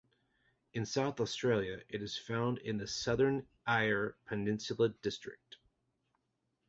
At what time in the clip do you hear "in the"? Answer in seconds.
2.57-2.87